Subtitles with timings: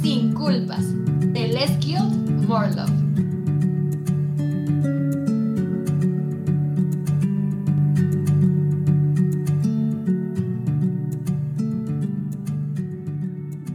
[0.00, 0.82] Sin Culpas
[1.34, 2.86] de.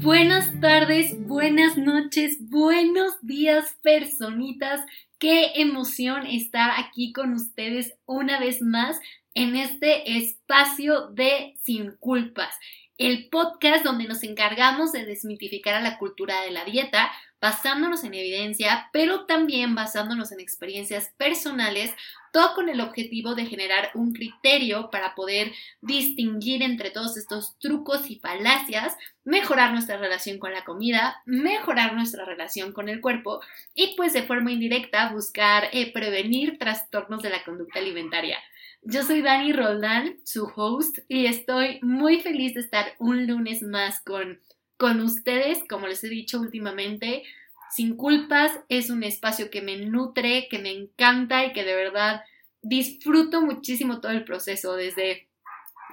[0.02, 4.82] Buenas tardes, buenas noches, buenos días, personitas.
[5.20, 9.00] Qué emoción estar aquí con ustedes una vez más
[9.36, 12.55] en este espacio de Sin Culpas
[12.98, 18.16] el podcast donde nos encargamos de desmitificar a la cultura de la dieta, basándonos en
[18.16, 21.94] evidencia, pero también basándonos en experiencias personales,
[22.34, 28.09] todo con el objetivo de generar un criterio para poder distinguir entre todos estos trucos
[28.09, 33.41] y falacias, mejorar nuestra relación con la comida, mejorar nuestra relación con el cuerpo
[33.76, 38.40] y pues de forma indirecta buscar eh, prevenir trastornos de la conducta alimentaria.
[38.81, 43.99] Yo soy Dani Roldán, su host, y estoy muy feliz de estar un lunes más
[44.02, 44.40] con,
[44.77, 45.63] con ustedes.
[45.68, 47.24] Como les he dicho últimamente,
[47.70, 52.21] Sin Culpas es un espacio que me nutre, que me encanta y que de verdad
[52.62, 55.27] disfruto muchísimo todo el proceso, desde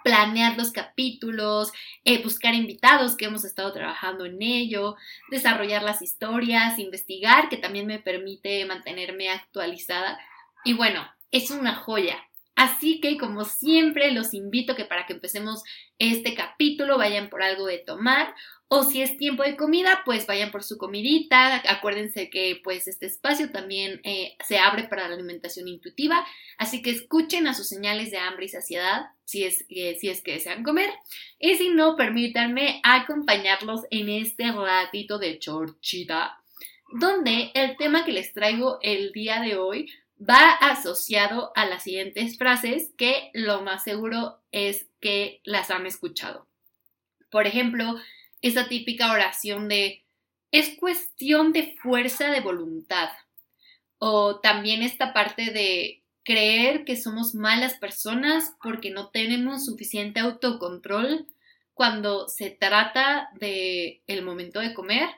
[0.05, 1.73] planear los capítulos,
[2.05, 4.97] eh, buscar invitados que hemos estado trabajando en ello,
[5.31, 10.19] desarrollar las historias, investigar, que también me permite mantenerme actualizada.
[10.63, 12.19] Y bueno, es una joya.
[12.57, 15.65] Así que como siempre los invito que para que empecemos
[15.99, 18.35] este capítulo vayan por algo de tomar
[18.69, 21.63] o si es tiempo de comida pues vayan por su comidita.
[21.69, 26.25] Acuérdense que pues este espacio también eh, se abre para la alimentación intuitiva
[26.57, 30.23] así que escuchen a sus señales de hambre y saciedad si es, eh, si es
[30.23, 30.91] que desean comer
[31.39, 36.39] y si no permítanme acompañarlos en este ratito de chorchita
[36.93, 39.91] donde el tema que les traigo el día de hoy
[40.29, 46.47] va asociado a las siguientes frases que lo más seguro es que las han escuchado.
[47.31, 47.97] Por ejemplo,
[48.43, 50.05] esa típica oración de
[50.51, 53.11] es cuestión de fuerza de voluntad.
[53.99, 61.27] O también esta parte de creer que somos malas personas porque no tenemos suficiente autocontrol
[61.75, 65.09] cuando se trata de el momento de comer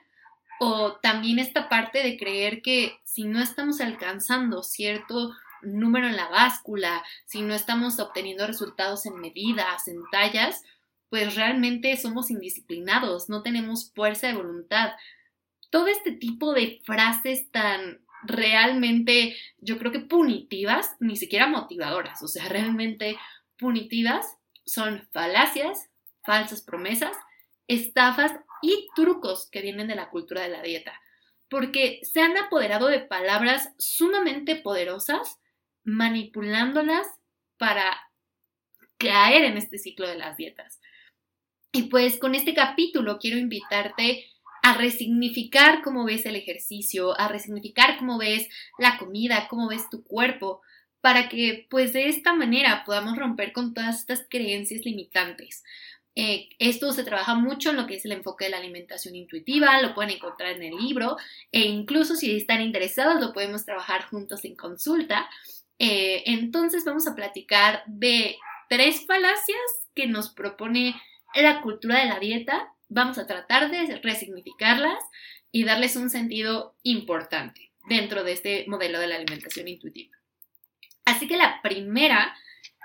[0.60, 6.28] o también esta parte de creer que si no estamos alcanzando cierto número en la
[6.28, 10.62] báscula, si no estamos obteniendo resultados en medidas, en tallas,
[11.08, 14.92] pues realmente somos indisciplinados, no tenemos fuerza de voluntad.
[15.70, 22.28] Todo este tipo de frases tan realmente, yo creo que punitivas, ni siquiera motivadoras, o
[22.28, 23.16] sea, realmente
[23.58, 25.88] punitivas, son falacias,
[26.24, 27.16] falsas promesas,
[27.68, 28.32] estafas
[28.66, 31.00] y trucos que vienen de la cultura de la dieta,
[31.48, 35.38] porque se han apoderado de palabras sumamente poderosas,
[35.84, 37.06] manipulándolas
[37.58, 38.10] para
[38.98, 40.80] caer en este ciclo de las dietas.
[41.70, 44.26] Y pues con este capítulo quiero invitarte
[44.62, 50.02] a resignificar cómo ves el ejercicio, a resignificar cómo ves la comida, cómo ves tu
[50.02, 50.62] cuerpo,
[51.00, 55.62] para que pues de esta manera podamos romper con todas estas creencias limitantes.
[56.18, 59.82] Eh, esto se trabaja mucho en lo que es el enfoque de la alimentación intuitiva,
[59.82, 61.18] lo pueden encontrar en el libro
[61.52, 65.28] e incluso si están interesados lo podemos trabajar juntos en consulta.
[65.78, 68.36] Eh, entonces vamos a platicar de
[68.70, 69.60] tres falacias
[69.94, 70.98] que nos propone
[71.34, 72.72] la cultura de la dieta.
[72.88, 74.98] Vamos a tratar de resignificarlas
[75.52, 80.16] y darles un sentido importante dentro de este modelo de la alimentación intuitiva.
[81.04, 82.34] Así que la primera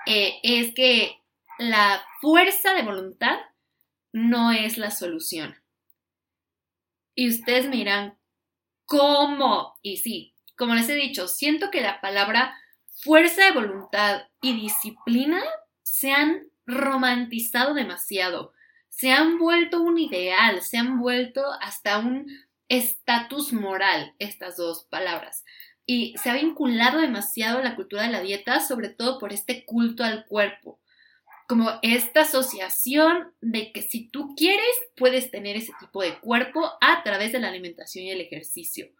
[0.06, 1.21] eh, es que
[1.70, 3.38] la fuerza de voluntad
[4.12, 5.54] no es la solución.
[7.14, 8.18] Y ustedes me dirán,
[8.84, 9.78] ¿cómo?
[9.80, 12.56] Y sí, como les he dicho, siento que la palabra
[13.04, 15.40] fuerza de voluntad y disciplina
[15.82, 18.52] se han romantizado demasiado,
[18.88, 22.26] se han vuelto un ideal, se han vuelto hasta un
[22.68, 25.44] estatus moral, estas dos palabras.
[25.86, 29.64] Y se ha vinculado demasiado a la cultura de la dieta, sobre todo por este
[29.64, 30.81] culto al cuerpo
[31.48, 34.64] como esta asociación de que si tú quieres,
[34.96, 38.90] puedes tener ese tipo de cuerpo a través de la alimentación y el ejercicio.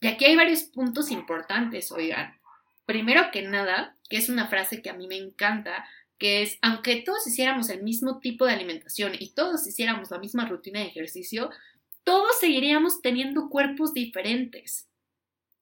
[0.00, 2.38] Y aquí hay varios puntos importantes, oigan.
[2.86, 5.86] Primero que nada, que es una frase que a mí me encanta,
[6.18, 10.46] que es, aunque todos hiciéramos el mismo tipo de alimentación y todos hiciéramos la misma
[10.46, 11.50] rutina de ejercicio,
[12.04, 14.88] todos seguiríamos teniendo cuerpos diferentes.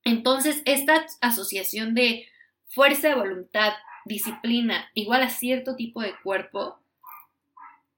[0.04, 2.28] Entonces, esta asociación de
[2.68, 3.72] fuerza de voluntad
[4.06, 6.78] disciplina igual a cierto tipo de cuerpo,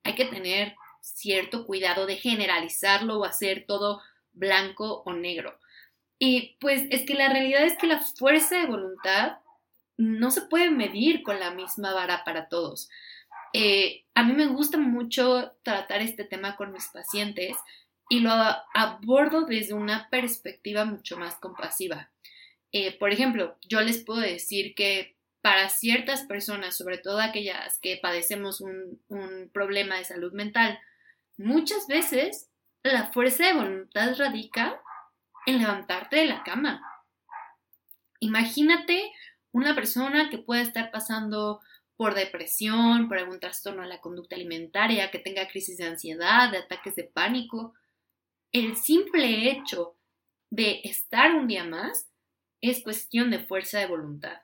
[0.03, 4.01] hay que tener cierto cuidado de generalizarlo o hacer todo
[4.33, 5.59] blanco o negro.
[6.19, 9.39] Y pues es que la realidad es que la fuerza de voluntad
[9.97, 12.89] no se puede medir con la misma vara para todos.
[13.53, 17.57] Eh, a mí me gusta mucho tratar este tema con mis pacientes
[18.09, 18.31] y lo
[18.75, 22.11] abordo desde una perspectiva mucho más compasiva.
[22.73, 27.99] Eh, por ejemplo, yo les puedo decir que para ciertas personas, sobre todo aquellas que
[28.03, 29.01] padecemos un,
[29.53, 30.79] problema de salud mental,
[31.37, 32.49] muchas veces
[32.83, 34.81] la fuerza de voluntad radica
[35.47, 36.83] en levantarte de la cama.
[38.21, 39.13] Imagínate
[39.53, 41.61] una persona que pueda estar pasando
[41.97, 46.59] por depresión, por algún trastorno de la conducta alimentaria, que tenga crisis de ansiedad, de
[46.59, 47.75] ataques de pánico.
[48.53, 49.97] El simple hecho
[50.51, 52.09] de estar un día más
[52.61, 54.41] es cuestión de fuerza de voluntad.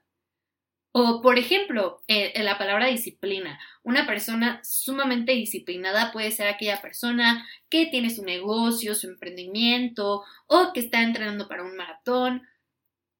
[0.96, 3.58] O, por ejemplo, eh, la palabra disciplina.
[3.82, 10.72] Una persona sumamente disciplinada puede ser aquella persona que tiene su negocio, su emprendimiento o
[10.72, 12.42] que está entrenando para un maratón,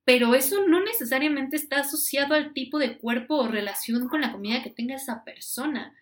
[0.05, 4.63] pero eso no necesariamente está asociado al tipo de cuerpo o relación con la comida
[4.63, 5.97] que tenga esa persona.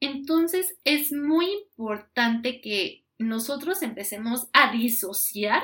[0.00, 5.62] Entonces es muy importante que nosotros empecemos a disociar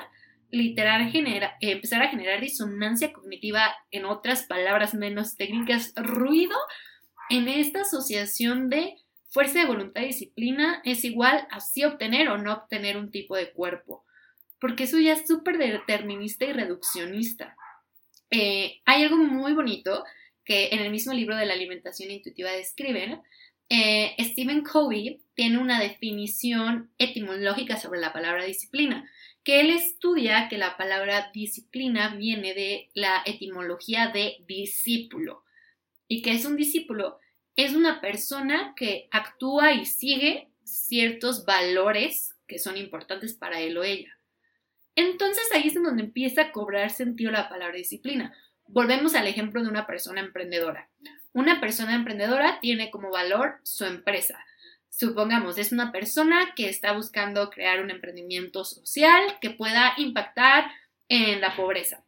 [0.53, 6.57] literal genera, empezar a generar disonancia cognitiva, en otras palabras menos técnicas, ruido
[7.31, 8.97] en esta asociación de
[9.29, 13.35] fuerza de voluntad y disciplina es igual a sí obtener o no obtener un tipo
[13.35, 14.05] de cuerpo,
[14.61, 17.57] porque eso ya es súper determinista y reduccionista.
[18.31, 20.05] Eh, hay algo muy bonito
[20.45, 23.23] que en el mismo libro de la alimentación intuitiva describen.
[23.71, 29.09] Eh, Stephen Covey tiene una definición etimológica sobre la palabra disciplina
[29.45, 35.45] que él estudia que la palabra disciplina viene de la etimología de discípulo
[36.07, 37.19] y que es un discípulo
[37.57, 43.85] es una persona que actúa y sigue ciertos valores que son importantes para él o
[43.85, 44.17] ella.
[44.95, 48.35] Entonces ahí es donde empieza a cobrar sentido la palabra disciplina.
[48.67, 50.89] Volvemos al ejemplo de una persona emprendedora.
[51.33, 54.45] Una persona emprendedora tiene como valor su empresa,
[54.95, 60.71] Supongamos, es una persona que está buscando crear un emprendimiento social que pueda impactar
[61.09, 62.05] en la pobreza.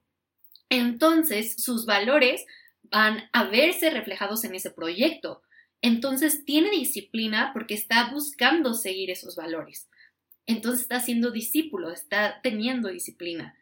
[0.68, 2.44] Entonces, sus valores
[2.82, 5.40] van a verse reflejados en ese proyecto.
[5.80, 9.88] Entonces, tiene disciplina porque está buscando seguir esos valores.
[10.44, 13.56] Entonces, está siendo discípulo, está teniendo disciplina.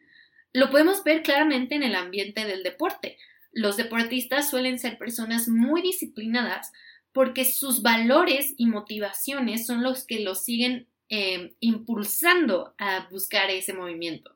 [0.51, 3.17] Lo podemos ver claramente en el ambiente del deporte.
[3.53, 6.73] Los deportistas suelen ser personas muy disciplinadas
[7.13, 13.73] porque sus valores y motivaciones son los que los siguen eh, impulsando a buscar ese
[13.73, 14.35] movimiento.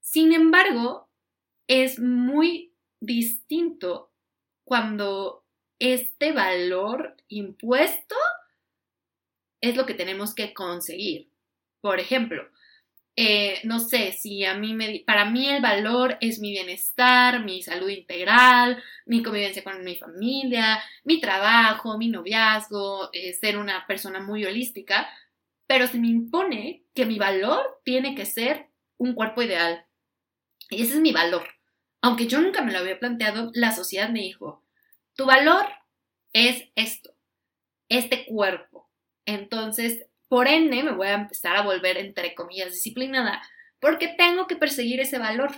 [0.00, 1.10] Sin embargo,
[1.66, 4.10] es muy distinto
[4.64, 5.44] cuando
[5.78, 8.16] este valor impuesto
[9.60, 11.30] es lo que tenemos que conseguir.
[11.80, 12.48] Por ejemplo,
[13.20, 17.64] eh, no sé, si a mí me, para mí el valor es mi bienestar, mi
[17.64, 24.20] salud integral, mi convivencia con mi familia, mi trabajo, mi noviazgo, eh, ser una persona
[24.20, 25.08] muy holística,
[25.66, 28.68] pero se me impone que mi valor tiene que ser
[28.98, 29.84] un cuerpo ideal.
[30.70, 31.48] Y ese es mi valor.
[32.00, 34.64] Aunque yo nunca me lo había planteado, la sociedad me dijo,
[35.16, 35.66] tu valor
[36.32, 37.16] es esto,
[37.88, 38.88] este cuerpo.
[39.26, 43.42] Entonces, por ende, me voy a empezar a volver, entre comillas, disciplinada,
[43.80, 45.52] porque tengo que perseguir ese valor.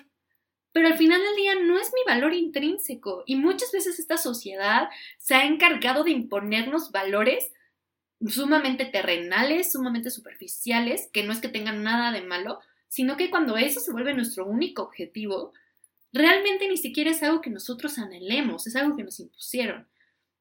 [0.73, 4.89] Pero al final del día no es mi valor intrínseco y muchas veces esta sociedad
[5.19, 7.53] se ha encargado de imponernos valores
[8.29, 13.57] sumamente terrenales, sumamente superficiales, que no es que tengan nada de malo, sino que cuando
[13.57, 15.53] eso se vuelve nuestro único objetivo,
[16.13, 19.89] realmente ni siquiera es algo que nosotros anhelemos, es algo que nos impusieron.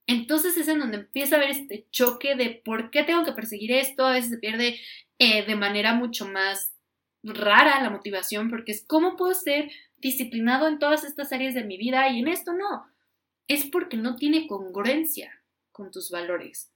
[0.10, 3.72] Entonces es en donde empieza a haber este choque de por qué tengo que perseguir
[3.72, 4.80] esto, a veces se pierde
[5.20, 6.74] eh, de manera mucho más
[7.22, 11.78] rara la motivación, porque es cómo puedo ser disciplinado en todas estas áreas de mi
[11.78, 12.88] vida y en esto no.
[13.48, 16.72] Es porque no tiene congruencia con tus valores.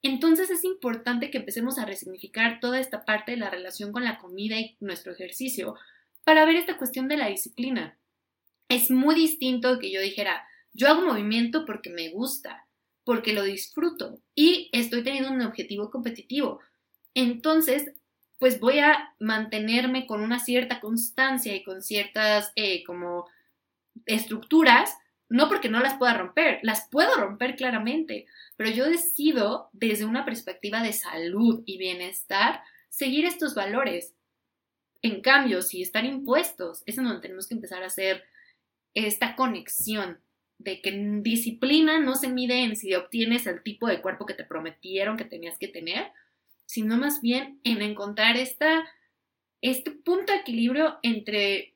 [0.00, 4.16] Entonces es importante que empecemos a resignificar toda esta parte de la relación con la
[4.16, 5.74] comida y nuestro ejercicio
[6.24, 7.98] para ver esta cuestión de la disciplina.
[8.70, 12.64] Es muy distinto que yo dijera, yo hago movimiento porque me gusta,
[13.08, 16.60] porque lo disfruto y estoy teniendo un objetivo competitivo.
[17.14, 17.94] Entonces,
[18.38, 23.26] pues voy a mantenerme con una cierta constancia y con ciertas eh, como
[24.04, 24.94] estructuras,
[25.30, 28.26] no porque no las pueda romper, las puedo romper claramente,
[28.58, 32.60] pero yo decido desde una perspectiva de salud y bienestar
[32.90, 34.12] seguir estos valores.
[35.00, 38.24] En cambio, si están impuestos, es en donde tenemos que empezar a hacer
[38.92, 40.20] esta conexión
[40.58, 44.44] de que disciplina no se mide en si obtienes el tipo de cuerpo que te
[44.44, 46.12] prometieron que tenías que tener,
[46.66, 48.84] sino más bien en encontrar esta,
[49.62, 51.74] este punto de equilibrio entre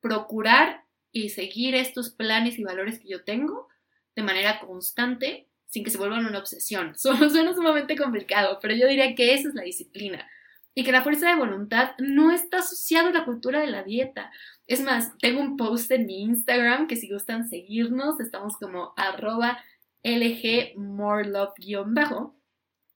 [0.00, 3.68] procurar y seguir estos planes y valores que yo tengo
[4.14, 6.94] de manera constante sin que se vuelvan una obsesión.
[6.98, 10.28] Suena sumamente complicado, pero yo diría que esa es la disciplina.
[10.74, 14.30] Y que la fuerza de voluntad no está asociada a la cultura de la dieta.
[14.66, 19.58] Es más, tengo un post en mi Instagram que si gustan seguirnos, estamos como arroba
[20.02, 22.36] lgmorelove-bajo.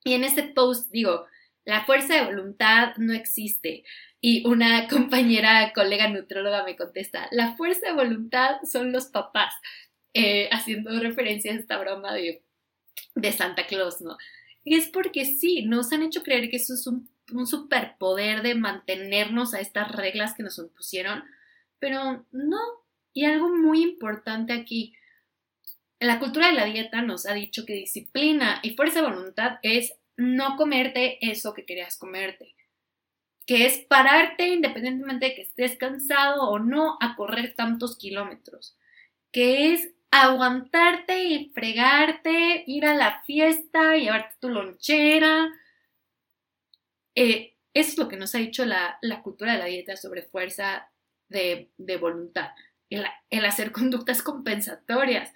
[0.04, 1.26] Y en este post digo,
[1.64, 3.84] la fuerza de voluntad no existe.
[4.20, 9.52] Y una compañera, colega nutróloga me contesta, la fuerza de voluntad son los papás,
[10.14, 12.42] eh, haciendo referencia a esta broma de,
[13.14, 14.16] de Santa Claus, ¿no?
[14.64, 18.54] Y es porque sí, nos han hecho creer que eso es un, un superpoder de
[18.54, 21.24] mantenernos a estas reglas que nos impusieron,
[21.78, 22.58] pero no.
[23.12, 24.94] Y algo muy importante aquí,
[25.98, 29.94] la cultura de la dieta nos ha dicho que disciplina y fuerza de voluntad es
[30.16, 32.54] no comerte eso que querías comerte,
[33.46, 38.76] que es pararte independientemente de que estés cansado o no a correr tantos kilómetros,
[39.32, 45.50] que es aguantarte y fregarte, ir a la fiesta, llevarte tu lonchera.
[47.16, 50.90] Eh, eso es lo que nos ha dicho la, cultura de la dieta sobre fuerza
[51.28, 51.70] de,
[52.00, 52.50] voluntad,
[52.88, 55.32] el hacer conductas compensatorias.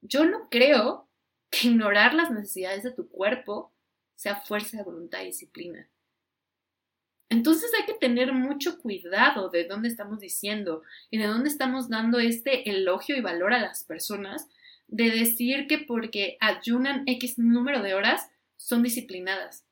[0.00, 1.08] Yo no creo
[1.50, 3.72] que ignorar las necesidades de tu cuerpo
[4.14, 5.88] sea fuerza de voluntad y disciplina.
[7.28, 12.20] Entonces hay que tener mucho cuidado de dónde estamos diciendo y de dónde estamos dando
[12.20, 14.48] este elogio y valor a las personas
[14.86, 19.65] de decir que porque ayunan X número de horas son disciplinadas.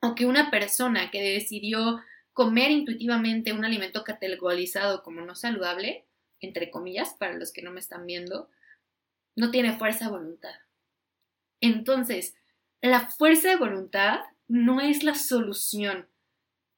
[0.00, 2.00] O que una persona que decidió
[2.32, 6.06] comer intuitivamente un alimento categorizado como no saludable,
[6.40, 8.48] entre comillas, para los que no me están viendo,
[9.36, 10.54] no tiene fuerza de voluntad.
[11.60, 12.34] Entonces,
[12.80, 16.08] la fuerza de voluntad no es la solución.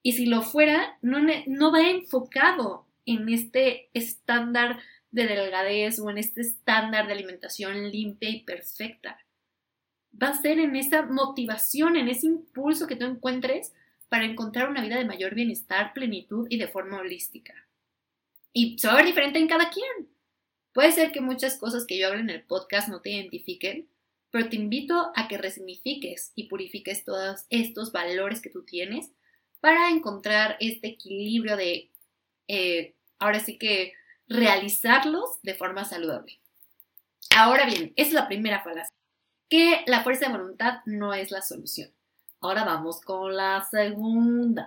[0.03, 6.19] Y si lo fuera, no, no va enfocado en este estándar de delgadez o en
[6.19, 9.19] este estándar de alimentación limpia y perfecta.
[10.21, 13.73] Va a ser en esa motivación, en ese impulso que tú encuentres
[14.09, 17.55] para encontrar una vida de mayor bienestar, plenitud y de forma holística.
[18.53, 20.09] Y se va a ver diferente en cada quien.
[20.73, 23.89] Puede ser que muchas cosas que yo hablo en el podcast no te identifiquen,
[24.31, 29.11] pero te invito a que resignifiques y purifiques todos estos valores que tú tienes
[29.61, 31.91] para encontrar este equilibrio de,
[32.49, 33.95] eh, ahora sí que,
[34.29, 36.41] realizarlos de forma saludable.
[37.37, 38.95] Ahora bien, esa es la primera falacia,
[39.53, 41.91] que la fuerza de voluntad no es la solución.
[42.41, 44.67] Ahora vamos con la segunda.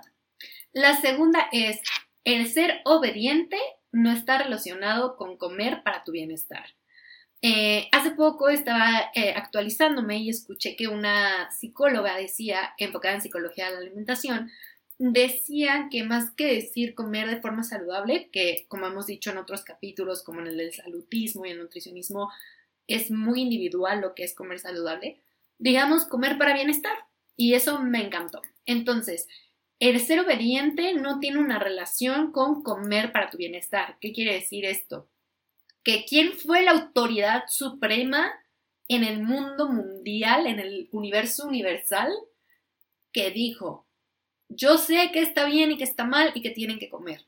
[0.74, 1.82] La segunda es,
[2.24, 3.58] el ser obediente
[3.92, 6.76] no está relacionado con comer para tu bienestar.
[7.42, 13.66] Eh, hace poco estaba eh, actualizándome y escuché que una psicóloga decía, enfocada en psicología
[13.66, 14.52] de la alimentación,
[15.00, 19.64] decía que más que decir comer de forma saludable, que como hemos dicho en otros
[19.64, 22.30] capítulos, como en el del salutismo y el nutricionismo,
[22.88, 25.22] es muy individual lo que es comer saludable,
[25.58, 26.98] digamos comer para bienestar.
[27.38, 28.42] Y eso me encantó.
[28.66, 29.28] Entonces,
[29.80, 33.98] el ser obediente no tiene una relación con comer para tu bienestar.
[34.00, 35.10] ¿Qué quiere decir esto?
[35.86, 38.34] que quién fue la autoridad suprema
[38.88, 42.12] en el mundo mundial, en el universo universal,
[43.14, 43.86] que dijo,
[44.50, 47.26] yo sé que está bien y que está mal y que tienen que comer.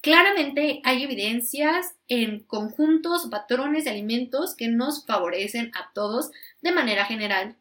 [0.00, 7.04] Claramente hay evidencias en conjuntos, patrones de alimentos que nos favorecen a todos de manera
[7.04, 7.56] general,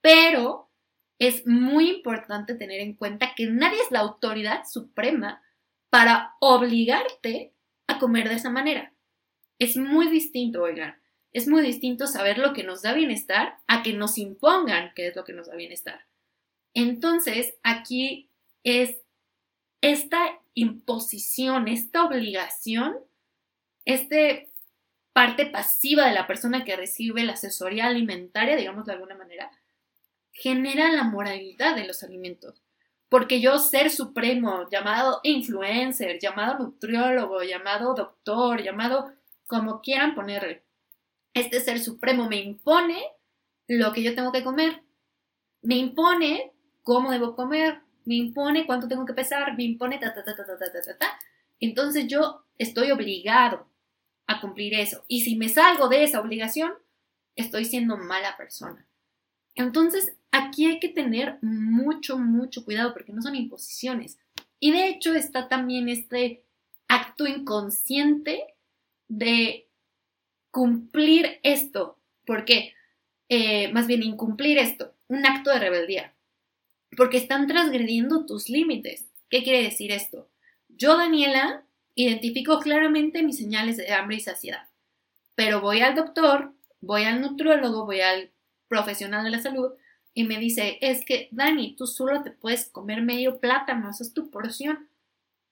[0.00, 0.70] pero
[1.18, 5.42] es muy importante tener en cuenta que nadie es la autoridad suprema
[5.90, 7.54] para obligarte
[7.86, 8.92] a comer de esa manera.
[9.58, 10.96] Es muy distinto, oigan,
[11.32, 15.16] es muy distinto saber lo que nos da bienestar a que nos impongan qué es
[15.16, 16.06] lo que nos da bienestar.
[16.74, 18.30] Entonces, aquí
[18.62, 19.00] es
[19.80, 22.96] esta imposición, esta obligación,
[23.84, 24.16] esta
[25.12, 29.50] parte pasiva de la persona que recibe la asesoría alimentaria, digamos de alguna manera,
[30.32, 32.62] genera la moralidad de los alimentos.
[33.08, 39.12] Porque yo, ser supremo, llamado influencer, llamado nutriólogo, llamado doctor, llamado
[39.46, 40.62] como quieran ponerle.
[41.32, 43.02] Este ser supremo me impone
[43.66, 44.82] lo que yo tengo que comer.
[45.62, 47.80] Me impone cómo debo comer.
[48.08, 49.54] Me impone cuánto tengo que pesar.
[49.54, 51.18] Me impone ta, ta, ta, ta, ta, ta, ta.
[51.60, 53.68] Entonces yo estoy obligado
[54.26, 55.04] a cumplir eso.
[55.08, 56.72] Y si me salgo de esa obligación,
[57.36, 58.86] estoy siendo mala persona.
[59.54, 64.18] Entonces, aquí hay que tener mucho, mucho cuidado porque no son imposiciones.
[64.58, 66.44] Y de hecho está también este
[66.88, 68.54] acto inconsciente
[69.08, 69.68] de
[70.50, 71.98] cumplir esto.
[72.24, 72.72] ¿Por qué?
[73.28, 76.14] Eh, más bien incumplir esto, un acto de rebeldía.
[76.96, 79.06] Porque están transgrediendo tus límites.
[79.28, 80.28] ¿Qué quiere decir esto?
[80.68, 81.64] Yo, Daniela,
[81.94, 84.68] identifico claramente mis señales de hambre y saciedad.
[85.34, 88.30] Pero voy al doctor, voy al nutriólogo, voy al
[88.68, 89.72] profesional de la salud
[90.14, 94.12] y me dice, es que Dani, tú solo te puedes comer medio plátano, esa es
[94.12, 94.88] tu porción.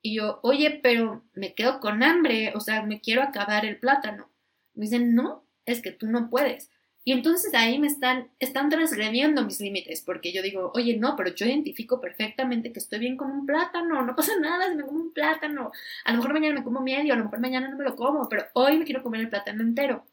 [0.02, 4.28] Y yo, oye, pero me quedo con hambre, o sea, me quiero acabar el plátano.
[4.74, 6.70] Me dicen, no, es que tú no puedes.
[7.08, 11.32] Y entonces ahí me están, están transgrediendo mis límites, porque yo digo, oye, no, pero
[11.32, 15.02] yo identifico perfectamente que estoy bien con un plátano, no pasa nada si me como
[15.02, 15.70] un plátano.
[16.04, 18.28] A lo mejor mañana me como medio, a lo mejor mañana no me lo como,
[18.28, 20.04] pero hoy me quiero comer el plátano entero.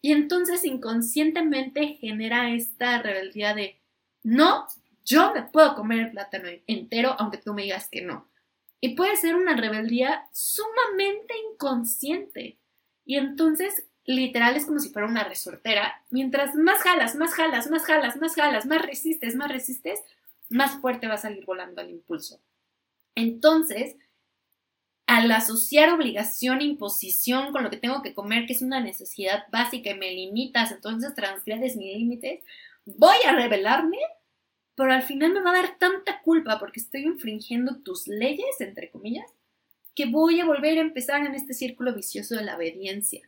[0.00, 3.78] Y entonces inconscientemente genera esta rebeldía de,
[4.22, 4.68] no,
[5.04, 8.26] yo me puedo comer el plátano entero, aunque tú me digas que no.
[8.80, 12.56] Y puede ser una rebeldía sumamente inconsciente.
[13.04, 16.02] Y entonces literal es como si fuera una resortera.
[16.10, 20.00] Mientras más jalas, más jalas, más jalas, más jalas, más resistes, más resistes,
[20.48, 22.40] más fuerte va a salir volando el impulso.
[23.14, 23.96] Entonces,
[25.06, 29.90] al asociar obligación, imposición con lo que tengo que comer, que es una necesidad básica
[29.90, 32.42] y me limitas, entonces transgredes mis límites,
[32.86, 33.98] voy a rebelarme,
[34.74, 38.90] pero al final me va a dar tanta culpa porque estoy infringiendo tus leyes, entre
[38.90, 39.30] comillas,
[39.94, 43.20] que voy a volver a empezar en este círculo vicioso de la obediencia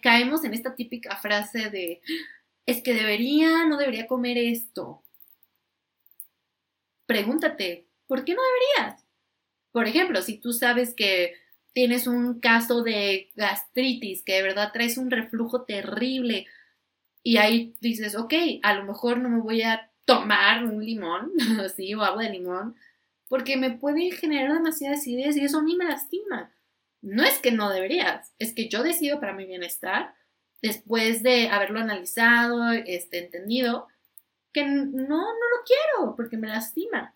[0.00, 2.00] caemos en esta típica frase de,
[2.66, 5.02] es que debería, no debería comer esto.
[7.06, 9.04] Pregúntate, ¿por qué no deberías?
[9.72, 11.34] Por ejemplo, si tú sabes que
[11.72, 16.46] tienes un caso de gastritis, que de verdad traes un reflujo terrible,
[17.22, 21.32] y ahí dices, ok, a lo mejor no me voy a tomar un limón,
[21.64, 22.76] así, o agua de limón,
[23.28, 26.52] porque me puede generar demasiadas ideas y eso a mí me lastima
[27.04, 30.14] no es que no deberías, es que yo decido para mi bienestar,
[30.62, 33.88] después de haberlo analizado, este, entendido,
[34.54, 37.14] que no, no lo quiero porque me lastima.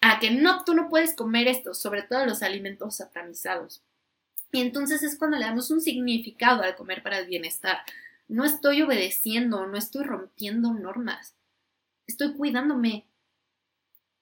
[0.00, 3.82] A que no, tú no puedes comer esto, sobre todo los alimentos satanizados.
[4.50, 7.78] Y entonces es cuando le damos un significado al comer para el bienestar.
[8.26, 11.36] No estoy obedeciendo, no estoy rompiendo normas.
[12.08, 13.06] Estoy cuidándome.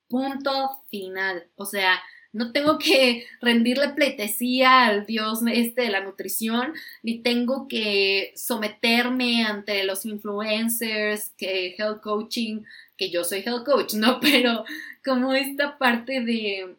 [0.09, 1.49] Punto final.
[1.57, 2.03] O sea,
[2.37, 9.45] no tengo que rendirle pleitesía al dios este de la nutrición, ni tengo que someterme
[9.45, 12.63] ante los influencers, que health coaching,
[12.99, 14.21] que yo soy health coach, ¿no?
[14.21, 14.65] Pero
[15.05, 16.77] como esta parte de,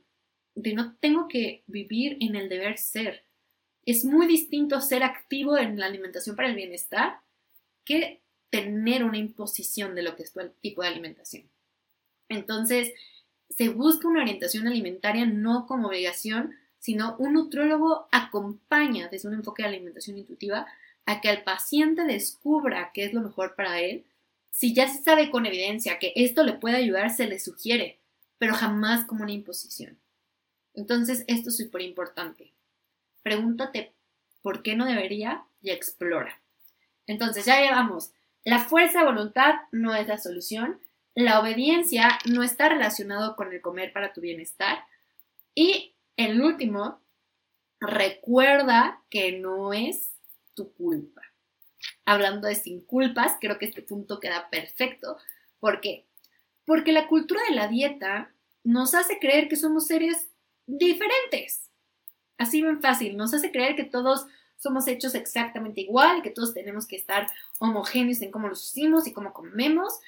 [0.53, 3.23] de no tengo que vivir en el deber ser.
[3.86, 7.21] Es muy distinto ser activo en la alimentación para el bienestar
[7.84, 11.49] que tener una imposición de lo que es tu tipo de alimentación.
[12.29, 12.93] Entonces,
[13.49, 19.63] se busca una orientación alimentaria no como obligación, sino un nutrólogo acompaña desde un enfoque
[19.63, 20.67] de alimentación intuitiva
[21.05, 24.05] a que el paciente descubra qué es lo mejor para él.
[24.51, 27.99] Si ya se sabe con evidencia que esto le puede ayudar, se le sugiere,
[28.38, 29.97] pero jamás como una imposición.
[30.73, 32.53] Entonces, esto es súper importante.
[33.23, 33.93] Pregúntate
[34.41, 36.39] por qué no debería y explora.
[37.07, 38.12] Entonces, ya llevamos.
[38.43, 40.79] La fuerza de voluntad no es la solución,
[41.23, 44.86] la obediencia no está relacionado con el comer para tu bienestar.
[45.56, 47.01] Y el último,
[47.80, 50.12] recuerda que no es
[50.53, 51.23] tu culpa.
[52.06, 55.17] Hablando de sin culpas, creo que este punto queda perfecto.
[55.60, 56.06] ¿Por qué?
[56.65, 58.32] Porque la cultura de la dieta
[58.63, 60.27] nos hace creer que somos seres
[60.67, 61.71] diferentes.
[62.38, 64.27] Así bien fácil, nos hace creer que todos
[64.58, 67.27] somos hechos exactamente igual, que todos tenemos que estar
[67.60, 69.99] homogéneos en cómo los hicimos y cómo comemos,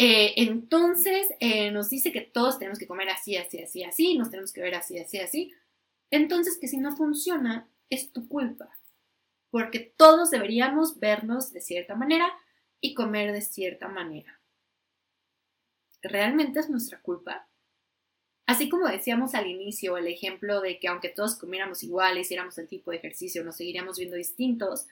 [0.00, 4.30] eh, entonces eh, nos dice que todos tenemos que comer así, así, así, así, nos
[4.30, 5.52] tenemos que ver así, así, así.
[6.10, 8.70] Entonces que si no funciona, es tu culpa.
[9.50, 12.32] Porque todos deberíamos vernos de cierta manera
[12.80, 14.40] y comer de cierta manera.
[16.00, 17.48] ¿Realmente es nuestra culpa?
[18.46, 22.68] Así como decíamos al inicio, el ejemplo de que aunque todos comiéramos igual, hiciéramos el
[22.68, 24.86] tipo de ejercicio, nos seguiríamos viendo distintos,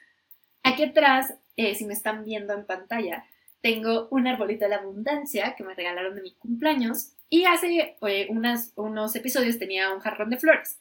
[0.64, 3.24] aquí atrás, eh, si me están viendo en pantalla,
[3.66, 8.28] tengo un arbolito de la abundancia que me regalaron de mi cumpleaños y hace eh,
[8.30, 10.78] unos episodios tenía un jarrón de flores.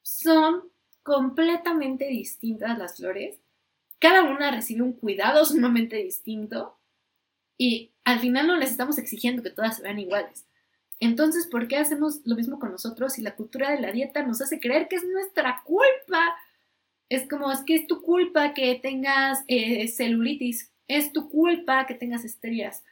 [0.00, 0.70] Son
[1.02, 3.42] completamente distintas las flores.
[3.98, 6.78] Cada una recibe un cuidado sumamente distinto
[7.58, 10.46] y al final no les estamos exigiendo que todas se vean iguales.
[10.98, 14.40] Entonces, ¿por qué hacemos lo mismo con nosotros si la cultura de la dieta nos
[14.40, 16.38] hace creer que es nuestra culpa?
[17.10, 21.94] Es como, es que es tu culpa que tengas eh, celulitis, es tu culpa que
[21.94, 22.84] tengas estrías.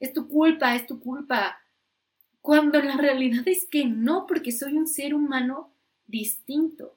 [0.00, 1.58] Es tu culpa, es tu culpa.
[2.40, 5.72] Cuando la realidad es que no, porque soy un ser humano
[6.06, 6.96] distinto.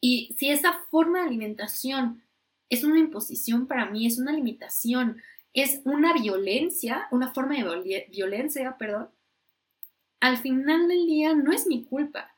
[0.00, 2.22] Y si esa forma de alimentación
[2.70, 5.20] es una imposición para mí, es una limitación,
[5.54, 9.08] es una violencia, una forma de violencia, perdón,
[10.20, 12.30] al final del día no es mi culpa.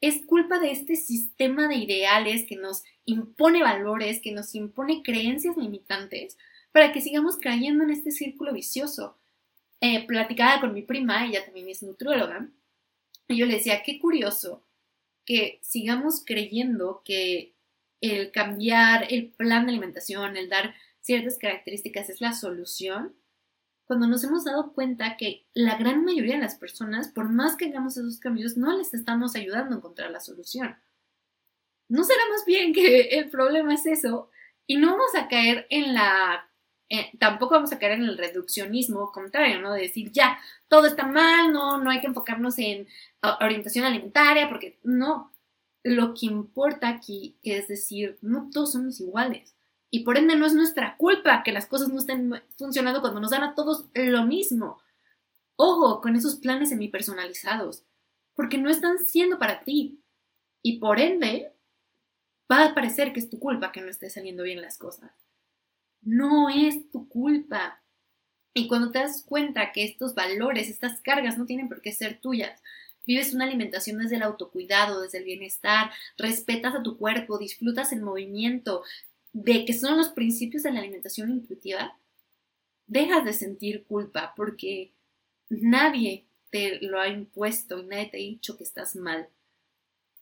[0.00, 5.56] Es culpa de este sistema de ideales que nos impone valores, que nos impone creencias
[5.56, 6.36] limitantes,
[6.72, 9.18] para que sigamos cayendo en este círculo vicioso.
[9.80, 12.48] eh, platicaba con mi prima, ella también es nutrióloga,
[13.28, 14.62] y yo le decía, qué curioso
[15.26, 17.52] que sigamos creyendo que
[18.00, 23.14] el cambiar el plan de alimentación, el dar ciertas características es la solución,
[23.86, 27.66] cuando nos hemos dado cuenta que la gran mayoría de las personas, por más que
[27.66, 30.76] hagamos esos cambios, no les estamos ayudando a encontrar la solución.
[31.88, 34.30] ¿No será más bien que el problema es eso?
[34.66, 36.48] Y no vamos a caer en la
[36.88, 39.72] eh, tampoco vamos a caer en el reduccionismo contrario, ¿no?
[39.72, 42.86] De decir, ya, todo está mal, no, no hay que enfocarnos en
[43.40, 45.32] orientación alimentaria, porque no.
[45.82, 49.55] Lo que importa aquí es decir, no todos somos iguales.
[49.90, 53.30] Y por ende no es nuestra culpa que las cosas no estén funcionando cuando nos
[53.30, 54.80] dan a todos lo mismo.
[55.56, 57.82] Ojo con esos planes semipersonalizados,
[58.34, 60.00] porque no están siendo para ti.
[60.62, 61.52] Y por ende,
[62.50, 65.10] va a parecer que es tu culpa que no esté saliendo bien las cosas.
[66.02, 67.82] No es tu culpa.
[68.52, 72.20] Y cuando te das cuenta que estos valores, estas cargas no tienen por qué ser
[72.20, 72.62] tuyas,
[73.06, 78.02] vives una alimentación desde el autocuidado, desde el bienestar, respetas a tu cuerpo, disfrutas el
[78.02, 78.82] movimiento,
[79.36, 81.98] de que son los principios de la alimentación intuitiva,
[82.86, 84.94] dejas de sentir culpa porque
[85.50, 89.28] nadie te lo ha impuesto y nadie te ha dicho que estás mal.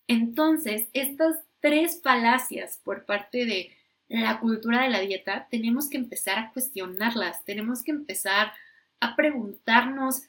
[0.09, 3.71] Entonces, estas tres falacias por parte de
[4.09, 8.53] la cultura de la dieta, tenemos que empezar a cuestionarlas, tenemos que empezar
[8.99, 10.23] a preguntarnos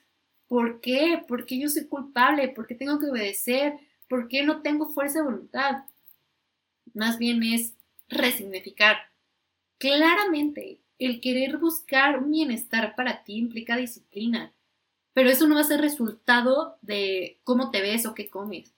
[0.48, 3.74] por qué, por qué yo soy culpable, por qué tengo que obedecer,
[4.08, 5.86] por qué no tengo fuerza de voluntad.
[6.94, 7.74] Más bien es
[8.08, 8.98] resignificar.
[9.78, 14.54] Claramente, el querer buscar un bienestar para ti implica disciplina,
[15.14, 18.74] pero eso no va a ser resultado de cómo te ves o qué comes.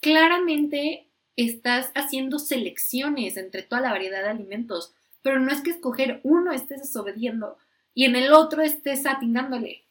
[0.00, 6.20] Claramente, estás haciendo selecciones entre toda la variedad de alimentos, pero no es que escoger
[6.22, 7.58] uno estés desobediendo
[7.94, 9.84] y en el otro estés atinándole.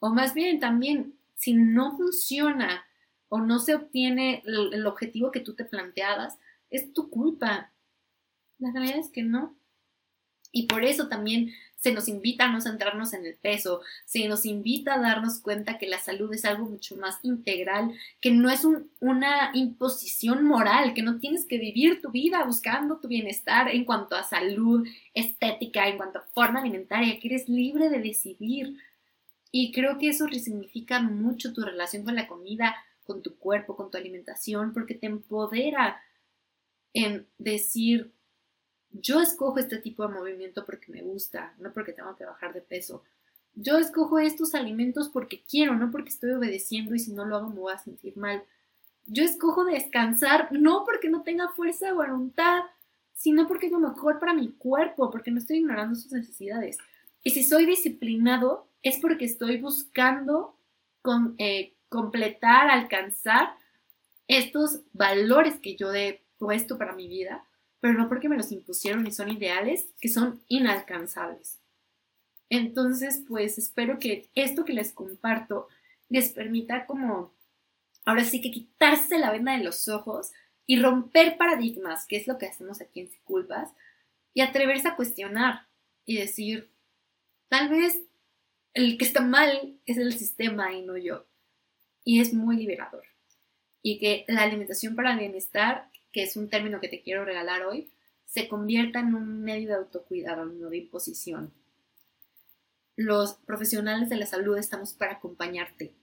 [0.00, 2.84] O más bien también, si no funciona
[3.28, 6.38] o no se obtiene el, objetivo que tú te planteabas,
[6.72, 7.72] es tu culpa.
[8.58, 9.54] La realidad es que no.
[10.50, 14.46] Y por eso también se nos invita a no centrarnos en el peso, se nos
[14.46, 18.64] invita a darnos cuenta que la salud es algo mucho más integral, que no es
[19.00, 24.14] una imposición moral, que no tienes que vivir tu vida buscando tu bienestar en cuanto
[24.14, 28.76] a salud, estética, en cuanto a forma alimentaria, que eres libre de decidir.
[29.50, 33.90] Y creo que eso resignifica mucho tu relación con la comida, con tu cuerpo, con
[33.90, 36.00] tu alimentación, porque te empodera
[36.94, 38.12] en decir,
[38.90, 42.60] yo escojo este tipo de movimiento porque me gusta, no porque tengo que bajar de
[42.60, 43.02] peso.
[43.54, 47.50] Yo escojo estos alimentos porque quiero, no porque estoy obedeciendo y si no lo hago
[47.50, 48.42] me voy a sentir mal.
[49.06, 52.62] Yo escojo descansar no porque no tenga fuerza de voluntad,
[53.14, 56.78] sino porque es lo mejor para mi cuerpo, porque no estoy ignorando sus necesidades.
[57.22, 60.56] Y si soy disciplinado, es porque estoy buscando
[61.38, 63.54] eh, completar, alcanzar
[64.28, 65.90] estos valores que yo
[66.42, 67.46] he puesto para mi vida
[67.82, 71.58] pero no porque me los impusieron y son ideales, que son inalcanzables.
[72.48, 75.66] Entonces, pues espero que esto que les comparto
[76.08, 77.34] les permita como,
[78.04, 80.30] ahora sí que quitarse la venda de los ojos
[80.64, 83.70] y romper paradigmas, que es lo que hacemos aquí en Culpas,
[84.32, 85.66] y atreverse a cuestionar
[86.06, 86.70] y decir,
[87.48, 88.00] tal vez
[88.74, 91.26] el que está mal es el sistema y no yo.
[92.04, 93.06] Y es muy liberador.
[93.82, 97.64] Y que la alimentación para el bienestar que es un término que te quiero regalar
[97.64, 97.90] hoy,
[98.26, 101.52] se convierta en un medio de autocuidado, no de imposición.
[102.96, 105.94] Los profesionales de la salud estamos para acompañarte,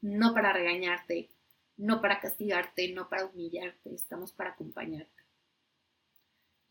[0.00, 1.30] no para regañarte,
[1.76, 5.22] no para castigarte, no para humillarte, estamos para acompañarte.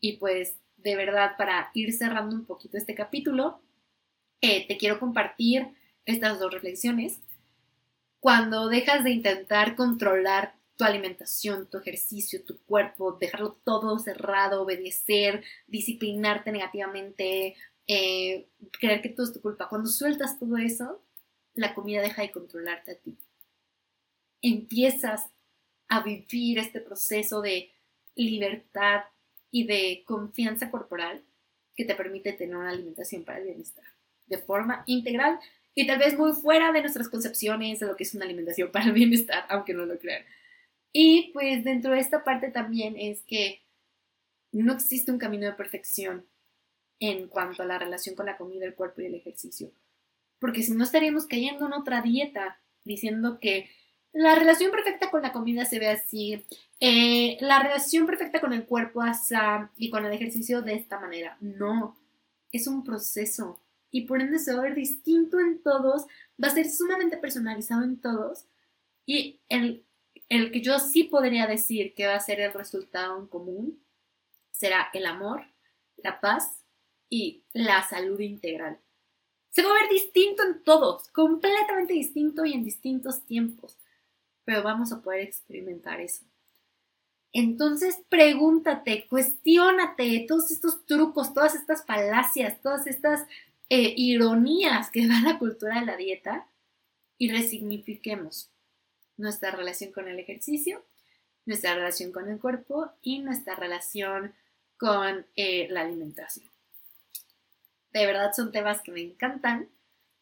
[0.00, 3.60] Y pues, de verdad, para ir cerrando un poquito este capítulo,
[4.40, 5.68] eh, te quiero compartir
[6.04, 7.20] estas dos reflexiones.
[8.18, 15.44] Cuando dejas de intentar controlar tu alimentación, tu ejercicio, tu cuerpo, dejarlo todo cerrado, obedecer,
[15.68, 17.54] disciplinarte negativamente,
[17.86, 18.48] eh,
[18.80, 19.68] creer que todo es tu culpa.
[19.68, 21.00] Cuando sueltas todo eso,
[21.54, 23.16] la comida deja de controlarte a ti.
[24.40, 25.30] Empiezas
[25.86, 27.70] a vivir este proceso de
[28.16, 29.02] libertad
[29.52, 31.22] y de confianza corporal
[31.76, 33.84] que te permite tener una alimentación para el bienestar
[34.26, 35.38] de forma integral
[35.76, 38.86] y tal vez muy fuera de nuestras concepciones de lo que es una alimentación para
[38.86, 40.24] el bienestar, aunque no lo crean.
[40.92, 43.62] Y pues dentro de esta parte también es que
[44.52, 46.26] no existe un camino de perfección
[47.00, 49.72] en cuanto a la relación con la comida, el cuerpo y el ejercicio.
[50.38, 53.70] Porque si no estaríamos cayendo en otra dieta diciendo que
[54.12, 56.44] la relación perfecta con la comida se ve así,
[56.80, 59.34] eh, la relación perfecta con el cuerpo así
[59.76, 61.36] y con el ejercicio de esta manera.
[61.40, 61.96] No,
[62.52, 63.58] es un proceso.
[63.94, 66.06] y por ende se va a ver distinto en todos,
[66.42, 68.46] va a ser sumamente personalizado en todos
[69.04, 69.84] y el,
[70.32, 73.84] el que yo sí podría decir que va a ser el resultado en común
[74.50, 75.44] será el amor,
[75.98, 76.64] la paz
[77.10, 78.78] y la salud integral.
[79.50, 83.76] Se va a ver distinto en todos, completamente distinto y en distintos tiempos,
[84.44, 86.24] pero vamos a poder experimentar eso.
[87.34, 93.26] Entonces pregúntate, cuestiónate todos estos trucos, todas estas falacias, todas estas
[93.68, 96.46] eh, ironías que da la cultura de la dieta
[97.18, 98.51] y resignifiquemos
[99.16, 100.84] nuestra relación con el ejercicio,
[101.46, 104.34] nuestra relación con el cuerpo y nuestra relación
[104.76, 106.50] con eh, la alimentación.
[107.92, 109.68] De verdad son temas que me encantan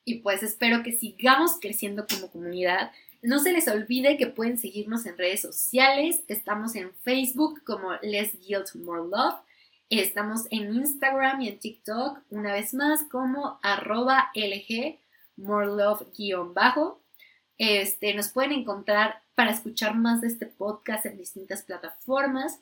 [0.04, 2.92] y pues espero que sigamos creciendo como comunidad.
[3.22, 6.22] No se les olvide que pueden seguirnos en redes sociales.
[6.26, 9.36] Estamos en Facebook como Less Guilt More Love.
[9.90, 14.98] Estamos en Instagram y en TikTok, una vez más, como arroba LG
[15.36, 16.99] More Love-bajo.
[17.60, 22.58] Este, nos pueden encontrar para escuchar más de este podcast en distintas plataformas.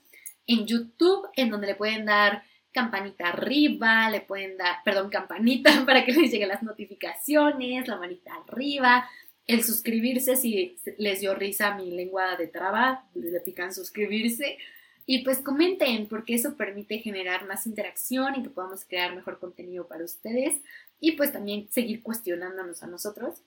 [0.49, 6.05] En YouTube, en donde le pueden dar campanita arriba, le pueden dar, perdón, campanita para
[6.05, 9.09] que les lleguen las notificaciones, la manita arriba,
[9.47, 14.59] el suscribirse si les dio risa mi lengua de traba, le pican suscribirse.
[15.07, 19.87] Y pues comenten, porque eso permite generar más interacción y que podamos crear mejor contenido
[19.87, 20.61] para ustedes.
[20.99, 23.43] Y pues también seguir cuestionándonos a nosotros.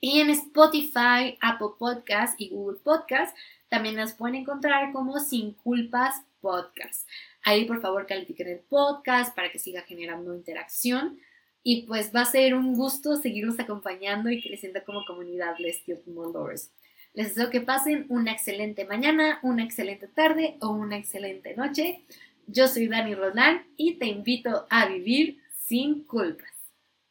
[0.00, 3.36] Y en Spotify, Apple Podcast y Google Podcast
[3.68, 7.06] también nos pueden encontrar como Sin Culpas Podcast.
[7.44, 11.18] Ahí por favor califiquen el podcast para que siga generando interacción.
[11.62, 16.70] Y pues va a ser un gusto seguirnos acompañando y creciendo como comunidad Les Moldovers.
[17.12, 22.04] Les deseo que pasen una excelente mañana, una excelente tarde o una excelente noche.
[22.46, 26.50] Yo soy Dani Roland y te invito a vivir sin culpas.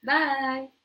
[0.02, 0.79] Bye.